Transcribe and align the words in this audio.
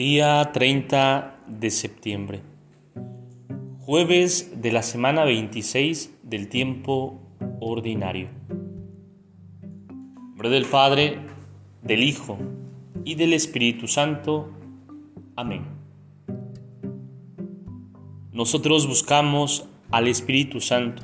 Día 0.00 0.50
30 0.54 1.42
de 1.46 1.70
septiembre. 1.70 2.40
Jueves 3.80 4.62
de 4.62 4.72
la 4.72 4.82
semana 4.82 5.24
26 5.24 6.20
del 6.22 6.48
tiempo 6.48 7.20
ordinario. 7.60 8.28
nombre 10.08 10.48
del 10.48 10.64
Padre, 10.64 11.18
del 11.82 12.02
Hijo 12.02 12.38
y 13.04 13.16
del 13.16 13.34
Espíritu 13.34 13.88
Santo. 13.88 14.50
Amén. 15.36 15.66
Nosotros 18.32 18.86
buscamos 18.86 19.68
al 19.90 20.08
Espíritu 20.08 20.62
Santo, 20.62 21.02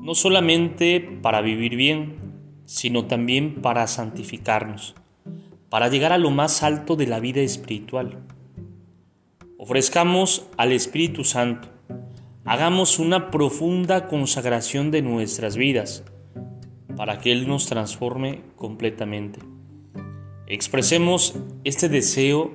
no 0.00 0.14
solamente 0.14 1.02
para 1.20 1.42
vivir 1.42 1.76
bien, 1.76 2.16
sino 2.64 3.04
también 3.04 3.60
para 3.60 3.86
santificarnos 3.86 4.94
para 5.74 5.88
llegar 5.88 6.12
a 6.12 6.18
lo 6.18 6.30
más 6.30 6.62
alto 6.62 6.94
de 6.94 7.08
la 7.08 7.18
vida 7.18 7.40
espiritual. 7.40 8.22
Ofrezcamos 9.58 10.46
al 10.56 10.70
Espíritu 10.70 11.24
Santo, 11.24 11.66
hagamos 12.44 13.00
una 13.00 13.32
profunda 13.32 14.06
consagración 14.06 14.92
de 14.92 15.02
nuestras 15.02 15.56
vidas 15.56 16.04
para 16.94 17.18
que 17.18 17.32
Él 17.32 17.48
nos 17.48 17.66
transforme 17.66 18.42
completamente. 18.54 19.40
Expresemos 20.46 21.34
este 21.64 21.88
deseo 21.88 22.52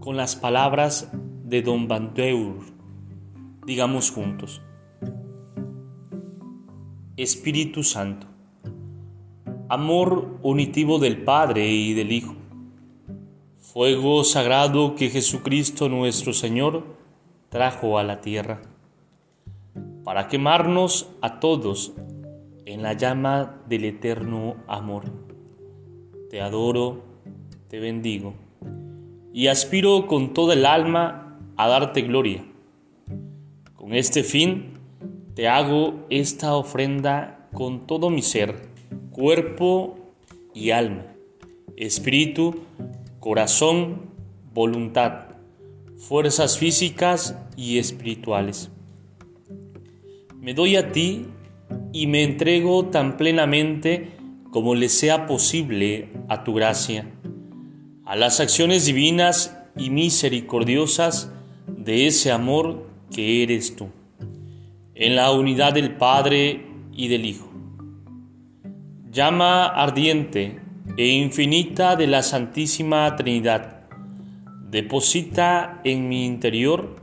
con 0.00 0.18
las 0.18 0.36
palabras 0.36 1.10
de 1.42 1.62
Don 1.62 1.88
Bandeur. 1.88 2.58
Digamos 3.64 4.10
juntos. 4.10 4.60
Espíritu 7.16 7.82
Santo 7.82 8.26
amor 9.68 10.38
unitivo 10.42 10.98
del 10.98 11.18
Padre 11.18 11.68
y 11.68 11.92
del 11.92 12.12
Hijo. 12.12 12.34
Fuego 13.58 14.24
sagrado 14.24 14.94
que 14.94 15.10
Jesucristo 15.10 15.90
nuestro 15.90 16.32
Señor 16.32 16.84
trajo 17.50 17.98
a 17.98 18.02
la 18.02 18.22
tierra, 18.22 18.62
para 20.04 20.28
quemarnos 20.28 21.10
a 21.20 21.38
todos 21.38 21.92
en 22.64 22.82
la 22.82 22.94
llama 22.94 23.60
del 23.68 23.84
eterno 23.84 24.56
amor. 24.66 25.04
Te 26.30 26.40
adoro, 26.40 27.02
te 27.68 27.78
bendigo, 27.78 28.34
y 29.34 29.48
aspiro 29.48 30.06
con 30.06 30.32
toda 30.32 30.54
el 30.54 30.64
alma 30.64 31.38
a 31.56 31.68
darte 31.68 32.02
gloria. 32.02 32.42
Con 33.74 33.94
este 33.94 34.24
fin 34.24 34.78
te 35.34 35.46
hago 35.46 36.06
esta 36.08 36.54
ofrenda 36.56 37.48
con 37.52 37.86
todo 37.86 38.08
mi 38.08 38.22
ser 38.22 38.77
cuerpo 39.18 39.98
y 40.54 40.70
alma, 40.70 41.04
espíritu, 41.76 42.60
corazón, 43.18 44.02
voluntad, 44.54 45.30
fuerzas 45.96 46.56
físicas 46.56 47.36
y 47.56 47.78
espirituales. 47.78 48.70
Me 50.36 50.54
doy 50.54 50.76
a 50.76 50.92
ti 50.92 51.26
y 51.92 52.06
me 52.06 52.22
entrego 52.22 52.86
tan 52.90 53.16
plenamente 53.16 54.10
como 54.52 54.76
le 54.76 54.88
sea 54.88 55.26
posible 55.26 56.10
a 56.28 56.44
tu 56.44 56.54
gracia, 56.54 57.10
a 58.04 58.14
las 58.14 58.38
acciones 58.38 58.86
divinas 58.86 59.58
y 59.76 59.90
misericordiosas 59.90 61.32
de 61.66 62.06
ese 62.06 62.30
amor 62.30 62.86
que 63.12 63.42
eres 63.42 63.74
tú, 63.74 63.88
en 64.94 65.16
la 65.16 65.32
unidad 65.32 65.72
del 65.72 65.96
Padre 65.96 66.66
y 66.92 67.08
del 67.08 67.24
Hijo 67.24 67.47
llama 69.10 69.66
ardiente 69.66 70.60
e 70.96 71.08
infinita 71.08 71.96
de 71.96 72.06
la 72.06 72.22
Santísima 72.22 73.16
Trinidad, 73.16 73.80
deposita 74.68 75.80
en 75.84 76.08
mi 76.08 76.26
interior 76.26 76.96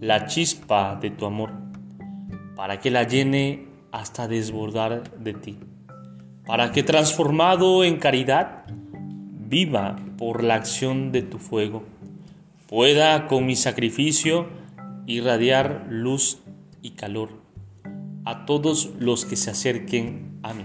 la 0.00 0.26
chispa 0.26 0.96
de 0.96 1.10
tu 1.10 1.24
amor, 1.24 1.52
para 2.56 2.80
que 2.80 2.90
la 2.90 3.04
llene 3.04 3.66
hasta 3.92 4.26
desbordar 4.26 5.18
de 5.18 5.34
ti, 5.34 5.58
para 6.46 6.72
que 6.72 6.82
transformado 6.82 7.84
en 7.84 7.98
caridad, 7.98 8.64
viva 9.48 9.96
por 10.18 10.42
la 10.42 10.54
acción 10.54 11.12
de 11.12 11.22
tu 11.22 11.38
fuego, 11.38 11.84
pueda 12.66 13.28
con 13.28 13.46
mi 13.46 13.54
sacrificio 13.54 14.48
irradiar 15.06 15.86
luz 15.88 16.38
y 16.80 16.90
calor 16.90 17.40
a 18.24 18.46
todos 18.46 18.90
los 18.98 19.24
que 19.24 19.36
se 19.36 19.50
acerquen 19.50 20.38
a 20.42 20.54
mí. 20.54 20.64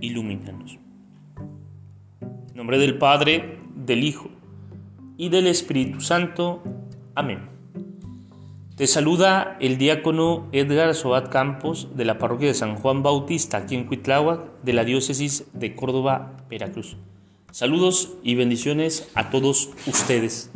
ilumínanos. 0.00 0.78
En 2.20 2.56
nombre 2.56 2.78
del 2.78 2.98
Padre, 2.98 3.58
del 3.74 4.04
Hijo 4.04 4.28
y 5.16 5.28
del 5.28 5.46
Espíritu 5.46 6.00
Santo. 6.00 6.62
Amén. 7.14 7.48
Te 8.76 8.86
saluda 8.86 9.58
el 9.60 9.76
diácono 9.76 10.48
Edgar 10.52 10.94
Sobat 10.94 11.28
Campos 11.28 11.88
de 11.94 12.06
la 12.06 12.16
parroquia 12.16 12.48
de 12.48 12.54
San 12.54 12.76
Juan 12.76 13.02
Bautista, 13.02 13.58
aquí 13.58 13.74
en 13.74 13.84
Cuitláhuac, 13.84 14.62
de 14.62 14.72
la 14.72 14.84
diócesis 14.84 15.44
de 15.52 15.74
Córdoba, 15.74 16.38
Veracruz. 16.48 16.96
Saludos 17.50 18.14
y 18.22 18.36
bendiciones 18.36 19.10
a 19.14 19.28
todos 19.28 19.68
ustedes. 19.86 20.50